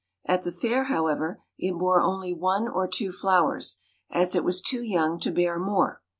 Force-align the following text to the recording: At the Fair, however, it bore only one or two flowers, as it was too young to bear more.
At 0.25 0.41
the 0.41 0.51
Fair, 0.51 0.85
however, 0.85 1.43
it 1.59 1.77
bore 1.77 2.01
only 2.01 2.33
one 2.33 2.67
or 2.67 2.87
two 2.87 3.11
flowers, 3.11 3.77
as 4.09 4.33
it 4.33 4.43
was 4.43 4.59
too 4.59 4.81
young 4.81 5.19
to 5.19 5.29
bear 5.31 5.59
more. 5.59 6.01